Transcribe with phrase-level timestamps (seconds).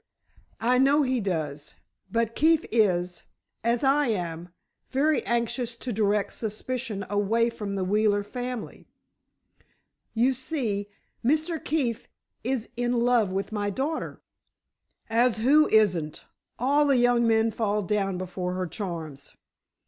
[0.59, 1.75] "I know he does,
[2.11, 8.87] but Keefe is—as I am—very anxious to direct suspicion away from the Wheeler family.
[10.15, 10.89] You see,
[11.23, 11.63] Mr.
[11.63, 12.07] Keefe
[12.43, 14.23] is in love with my daughter——"
[15.07, 16.25] "As who isn't?
[16.57, 19.33] All the young men fall down before her charms!"